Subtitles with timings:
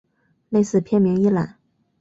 [0.49, 1.57] 类似片名一览